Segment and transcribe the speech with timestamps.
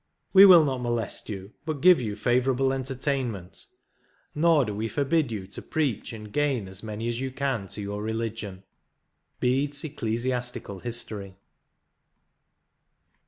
[0.33, 3.67] We will not molest you, but give you favourable enter tainment;
[3.99, 4.33] *..
[4.33, 7.81] nor do we forbid you to preach and gain as many as you can to
[7.83, 8.63] your religion.'
[9.39, 11.35] "—Bedes" Ecclesiastical History.''